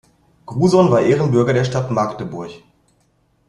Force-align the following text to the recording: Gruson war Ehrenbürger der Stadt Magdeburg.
Gruson 0.47 0.89
war 0.89 1.01
Ehrenbürger 1.01 1.53
der 1.53 1.63
Stadt 1.63 1.91
Magdeburg. 1.91 2.53